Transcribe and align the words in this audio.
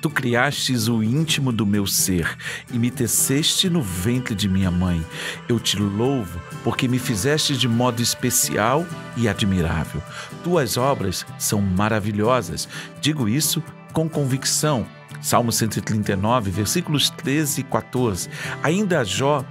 Tu 0.00 0.08
criastes 0.08 0.88
o 0.88 1.02
íntimo 1.02 1.52
do 1.52 1.66
meu 1.66 1.86
ser 1.86 2.36
e 2.72 2.78
me 2.78 2.90
teceste 2.90 3.68
no 3.68 3.82
ventre 3.82 4.34
de 4.34 4.48
minha 4.48 4.70
mãe. 4.70 5.04
Eu 5.46 5.60
te 5.60 5.78
louvo 5.78 6.40
porque 6.64 6.88
me 6.88 6.98
fizeste 6.98 7.54
de 7.56 7.68
modo 7.68 8.00
especial 8.00 8.86
e 9.16 9.28
admirável. 9.28 10.02
Tuas 10.42 10.78
obras 10.78 11.26
são 11.38 11.60
maravilhosas. 11.60 12.66
Digo 13.00 13.28
isso 13.28 13.62
com 13.92 14.08
convicção. 14.08 14.86
Salmo 15.20 15.52
139, 15.52 16.50
versículos 16.50 17.10
13 17.10 17.60
e 17.60 17.64
14. 17.64 18.30
Ainda 18.62 19.04
Jó, 19.04 19.44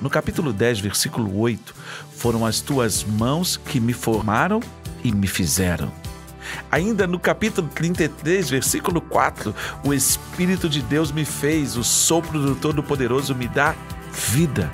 no 0.00 0.08
capítulo 0.08 0.52
10, 0.52 0.78
versículo 0.78 1.36
8, 1.40 1.74
foram 2.16 2.46
as 2.46 2.60
tuas 2.60 3.02
mãos 3.02 3.56
que 3.56 3.80
me 3.80 3.92
formaram 3.92 4.60
e 5.02 5.10
me 5.10 5.26
fizeram. 5.26 5.92
Ainda 6.70 7.06
no 7.06 7.18
capítulo 7.18 7.68
33, 7.74 8.50
versículo 8.50 9.00
4, 9.00 9.54
o 9.84 9.94
Espírito 9.94 10.68
de 10.68 10.82
Deus 10.82 11.12
me 11.12 11.24
fez, 11.24 11.76
o 11.76 11.84
sopro 11.84 12.40
do 12.40 12.54
Todo-Poderoso 12.54 13.34
me 13.34 13.48
dá 13.48 13.74
vida. 14.12 14.70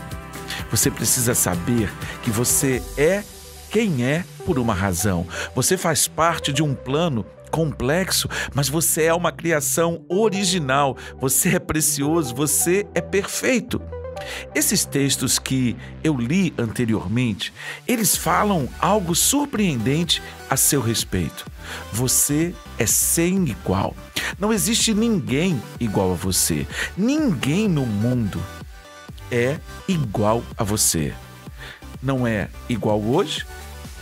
Você 0.70 0.90
precisa 0.90 1.34
saber 1.34 1.92
que 2.22 2.30
você 2.30 2.82
é 2.96 3.22
quem 3.70 4.04
é 4.04 4.24
por 4.46 4.58
uma 4.58 4.72
razão. 4.72 5.26
Você 5.54 5.76
faz 5.76 6.06
parte 6.06 6.52
de 6.52 6.62
um 6.62 6.74
plano 6.74 7.26
complexo, 7.50 8.28
mas 8.54 8.68
você 8.68 9.04
é 9.04 9.14
uma 9.14 9.32
criação 9.32 10.04
original. 10.08 10.96
Você 11.20 11.56
é 11.56 11.58
precioso, 11.58 12.34
você 12.34 12.86
é 12.94 13.00
perfeito. 13.00 13.80
Esses 14.54 14.84
textos 14.84 15.38
que 15.38 15.76
eu 16.02 16.16
li 16.16 16.54
anteriormente, 16.58 17.52
eles 17.86 18.16
falam 18.16 18.68
algo 18.80 19.14
surpreendente 19.14 20.22
a 20.48 20.56
seu 20.56 20.80
respeito. 20.80 21.46
Você 21.92 22.54
é 22.78 22.86
sem 22.86 23.44
igual. 23.48 23.96
Não 24.38 24.52
existe 24.52 24.94
ninguém 24.94 25.60
igual 25.80 26.12
a 26.12 26.16
você. 26.16 26.66
Ninguém 26.96 27.68
no 27.68 27.84
mundo 27.84 28.40
é 29.30 29.58
igual 29.88 30.42
a 30.56 30.64
você. 30.64 31.12
Não 32.02 32.26
é 32.26 32.48
igual 32.68 33.02
hoje, 33.02 33.46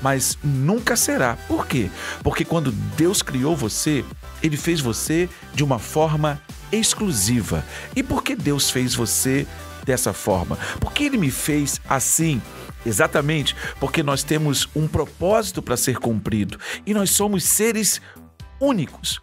mas 0.03 0.37
nunca 0.43 0.97
será. 0.97 1.37
Por 1.47 1.67
quê? 1.67 1.91
Porque 2.23 2.45
quando 2.45 2.73
Deus 2.73 3.23
criou 3.23 3.57
você, 3.57 4.05
ele 4.43 4.57
fez 4.57 4.81
você 4.81 5.29
de 5.55 5.63
uma 5.63 5.79
forma 5.79 6.43
exclusiva. 6.73 7.65
E 7.95 8.03
por 8.03 8.23
que 8.23 8.35
Deus 8.35 8.71
fez 8.71 8.95
você 8.95 9.47
dessa 9.85 10.13
forma? 10.13 10.59
Porque 10.81 11.05
ele 11.05 11.19
me 11.19 11.31
fez 11.31 11.81
assim. 11.89 12.41
Exatamente, 12.85 13.55
porque 13.79 14.03
nós 14.03 14.25
temos 14.25 14.69
um 14.75 14.89
propósito 14.89 15.63
para 15.63 15.77
ser 15.77 15.99
cumprido 15.99 16.59
e 16.85 16.93
nós 16.93 17.11
somos 17.11 17.45
seres 17.45 18.01
únicos. 18.61 19.21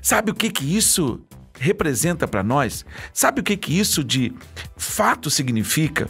Sabe 0.00 0.30
o 0.30 0.34
que 0.34 0.50
que 0.50 0.76
isso 0.76 1.20
representa 1.58 2.26
para 2.26 2.42
nós? 2.42 2.84
Sabe 3.12 3.40
o 3.40 3.44
que 3.44 3.56
que 3.56 3.78
isso 3.78 4.02
de 4.02 4.32
fato 4.76 5.30
significa? 5.30 6.08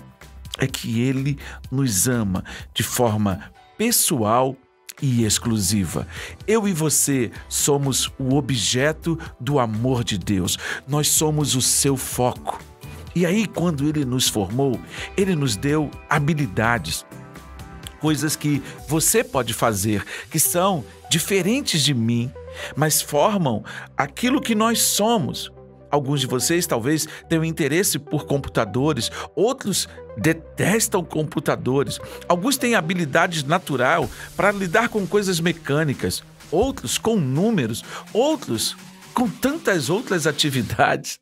É 0.58 0.66
que 0.68 1.00
ele 1.00 1.36
nos 1.70 2.06
ama 2.06 2.44
de 2.72 2.84
forma 2.84 3.50
pessoal 3.76 4.56
e 5.02 5.24
exclusiva. 5.24 6.06
Eu 6.46 6.68
e 6.68 6.72
você 6.72 7.30
somos 7.48 8.10
o 8.18 8.36
objeto 8.36 9.18
do 9.40 9.58
amor 9.58 10.04
de 10.04 10.16
Deus. 10.16 10.56
Nós 10.86 11.08
somos 11.08 11.56
o 11.56 11.60
seu 11.60 11.96
foco. 11.96 12.62
E 13.14 13.24
aí, 13.24 13.46
quando 13.46 13.86
ele 13.88 14.04
nos 14.04 14.28
formou, 14.28 14.80
ele 15.16 15.36
nos 15.36 15.56
deu 15.56 15.90
habilidades, 16.08 17.06
coisas 18.00 18.36
que 18.36 18.62
você 18.88 19.22
pode 19.22 19.54
fazer, 19.54 20.04
que 20.30 20.38
são 20.38 20.84
diferentes 21.08 21.82
de 21.82 21.94
mim, 21.94 22.30
mas 22.76 23.00
formam 23.00 23.64
aquilo 23.96 24.40
que 24.40 24.54
nós 24.54 24.82
somos. 24.82 25.50
Alguns 25.90 26.20
de 26.20 26.26
vocês 26.26 26.66
talvez 26.66 27.06
tenham 27.28 27.44
interesse 27.44 28.00
por 28.00 28.26
computadores, 28.26 29.12
outros 29.36 29.88
detestam 30.16 31.04
computadores. 31.04 32.00
Alguns 32.28 32.56
têm 32.56 32.74
habilidade 32.74 33.46
natural 33.46 34.10
para 34.36 34.50
lidar 34.50 34.88
com 34.88 35.06
coisas 35.06 35.38
mecânicas, 35.38 36.22
outros 36.50 36.98
com 36.98 37.14
números, 37.14 37.84
outros 38.12 38.76
com 39.14 39.28
tantas 39.28 39.88
outras 39.88 40.26
atividades. 40.26 41.20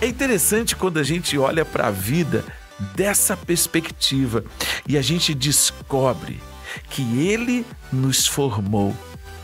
É 0.00 0.06
interessante 0.06 0.76
quando 0.76 0.98
a 0.98 1.02
gente 1.02 1.36
olha 1.38 1.64
para 1.64 1.88
a 1.88 1.90
vida 1.90 2.44
dessa 2.94 3.36
perspectiva 3.36 4.44
e 4.86 4.96
a 4.96 5.02
gente 5.02 5.34
descobre 5.34 6.40
que 6.90 7.02
Ele 7.20 7.64
nos 7.92 8.26
formou. 8.26 8.96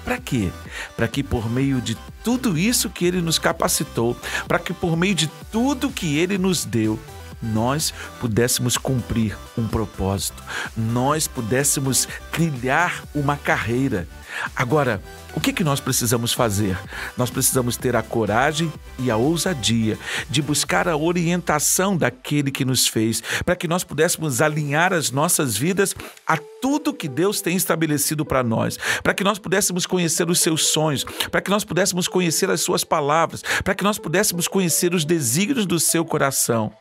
Para 0.05 0.19
quê? 0.19 0.51
Para 0.97 1.06
que 1.06 1.23
por 1.23 1.51
meio 1.51 1.81
de 1.81 1.97
tudo 2.25 2.56
isso 2.56 2.89
que 2.89 3.05
Ele 3.05 3.21
nos 3.21 3.39
capacitou, 3.39 4.17
para 4.47 4.59
que 4.59 4.73
por 4.73 4.97
meio 4.97 5.15
de 5.15 5.29
tudo 5.53 5.91
que 5.91 6.17
Ele 6.19 6.39
nos 6.39 6.65
deu, 6.65 6.99
nós 7.43 7.93
pudéssemos 8.21 8.76
cumprir 8.76 9.37
um 9.56 9.66
propósito, 9.66 10.43
nós 10.76 11.26
pudéssemos 11.26 12.09
trilhar 12.32 13.04
uma 13.15 13.37
carreira. 13.37 14.06
Agora, 14.54 15.00
o 15.34 15.41
que, 15.41 15.53
que 15.53 15.65
nós 15.65 15.78
precisamos 15.81 16.32
fazer? 16.32 16.78
Nós 17.16 17.31
precisamos 17.31 17.76
ter 17.76 17.94
a 17.94 18.03
coragem 18.03 18.72
e 18.99 19.10
a 19.10 19.16
ousadia 19.16 19.99
de 20.28 20.43
buscar 20.43 20.88
a 20.88 20.97
orientação 20.97 21.97
daquele 21.97 22.50
que 22.50 22.65
nos 22.65 22.88
fez, 22.88 23.22
para 23.44 23.55
que 23.55 23.69
nós 23.69 23.84
pudéssemos 23.84 24.41
alinhar 24.41 24.93
as 24.93 25.10
nossas 25.10 25.56
vidas 25.56 25.94
a 26.26 26.37
tudo 26.60 26.94
que 26.94 27.09
Deus 27.09 27.41
tem 27.41 27.56
estabelecido 27.56 28.25
para 28.25 28.43
nós, 28.43 28.78
para 29.03 29.15
que 29.15 29.22
nós 29.25 29.38
pudéssemos 29.38 29.87
conhecer 29.87 30.28
os 30.28 30.41
seus 30.41 30.66
sonhos, 30.66 31.05
para 31.31 31.41
que 31.41 31.50
nós 31.50 31.65
pudéssemos 31.65 32.09
conhecer 32.09 32.50
as 32.50 32.60
suas 32.60 32.82
palavras, 32.82 33.43
para 33.62 33.75
que 33.75 33.84
nós 33.84 33.99
pudéssemos 33.99 34.49
conhecer 34.49 34.94
os 34.94 35.05
desígnios 35.05 35.66
do 35.66 35.78
seu 35.78 36.05
coração. 36.05 36.72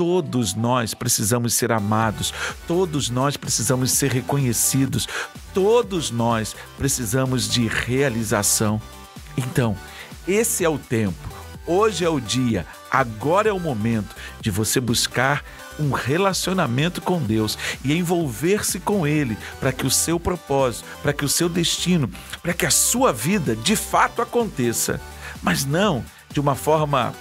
Todos 0.00 0.54
nós 0.54 0.94
precisamos 0.94 1.52
ser 1.52 1.70
amados, 1.70 2.32
todos 2.66 3.10
nós 3.10 3.36
precisamos 3.36 3.92
ser 3.92 4.10
reconhecidos, 4.10 5.06
todos 5.52 6.10
nós 6.10 6.56
precisamos 6.78 7.46
de 7.46 7.68
realização. 7.68 8.80
Então, 9.36 9.76
esse 10.26 10.64
é 10.64 10.68
o 10.70 10.78
tempo, 10.78 11.28
hoje 11.66 12.02
é 12.02 12.08
o 12.08 12.18
dia, 12.18 12.66
agora 12.90 13.50
é 13.50 13.52
o 13.52 13.60
momento 13.60 14.16
de 14.40 14.50
você 14.50 14.80
buscar 14.80 15.44
um 15.78 15.90
relacionamento 15.90 17.02
com 17.02 17.20
Deus 17.20 17.58
e 17.84 17.92
envolver-se 17.92 18.80
com 18.80 19.06
Ele 19.06 19.36
para 19.60 19.70
que 19.70 19.86
o 19.86 19.90
seu 19.90 20.18
propósito, 20.18 20.86
para 21.02 21.12
que 21.12 21.26
o 21.26 21.28
seu 21.28 21.46
destino, 21.46 22.10
para 22.42 22.54
que 22.54 22.64
a 22.64 22.70
sua 22.70 23.12
vida 23.12 23.54
de 23.54 23.76
fato 23.76 24.22
aconteça, 24.22 24.98
mas 25.42 25.66
não 25.66 26.02
de 26.32 26.40
uma 26.40 26.54
forma 26.54 27.12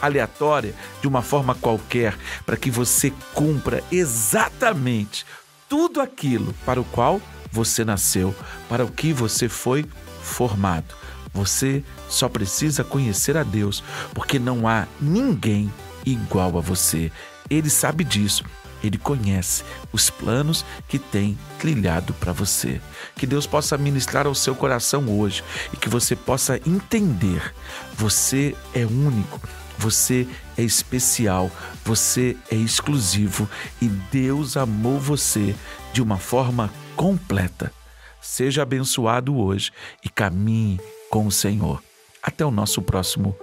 aleatória, 0.00 0.74
de 1.00 1.08
uma 1.08 1.22
forma 1.22 1.54
qualquer, 1.54 2.16
para 2.44 2.56
que 2.56 2.70
você 2.70 3.12
cumpra 3.34 3.82
exatamente 3.90 5.24
tudo 5.68 6.00
aquilo 6.00 6.54
para 6.64 6.80
o 6.80 6.84
qual 6.84 7.20
você 7.50 7.84
nasceu, 7.84 8.34
para 8.68 8.84
o 8.84 8.90
que 8.90 9.12
você 9.12 9.48
foi 9.48 9.84
formado. 10.22 10.94
Você 11.32 11.84
só 12.08 12.28
precisa 12.28 12.82
conhecer 12.82 13.36
a 13.36 13.42
Deus, 13.42 13.82
porque 14.14 14.38
não 14.38 14.66
há 14.66 14.86
ninguém 15.00 15.72
igual 16.04 16.56
a 16.58 16.60
você. 16.60 17.12
Ele 17.50 17.70
sabe 17.70 18.04
disso. 18.04 18.44
Ele 18.82 18.96
conhece 18.96 19.64
os 19.92 20.08
planos 20.08 20.64
que 20.86 20.98
tem 20.98 21.36
trilhado 21.58 22.14
para 22.14 22.32
você. 22.32 22.80
Que 23.16 23.26
Deus 23.26 23.46
possa 23.46 23.76
ministrar 23.76 24.26
ao 24.26 24.34
seu 24.34 24.54
coração 24.54 25.08
hoje 25.08 25.42
e 25.72 25.76
que 25.76 25.88
você 25.88 26.14
possa 26.14 26.60
entender: 26.64 27.52
você 27.94 28.54
é 28.72 28.86
único, 28.86 29.40
você 29.78 30.26
é 30.56 30.62
especial, 30.62 31.50
você 31.84 32.36
é 32.50 32.56
exclusivo 32.56 33.48
e 33.80 33.86
Deus 33.86 34.56
amou 34.56 34.98
você 34.98 35.54
de 35.92 36.02
uma 36.02 36.18
forma 36.18 36.70
completa. 36.96 37.72
Seja 38.20 38.62
abençoado 38.62 39.38
hoje 39.38 39.72
e 40.04 40.08
caminhe 40.08 40.80
com 41.08 41.26
o 41.26 41.32
Senhor. 41.32 41.82
Até 42.20 42.44
o 42.44 42.50
nosso 42.50 42.82
próximo 42.82 43.34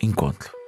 encontro. 0.00 0.61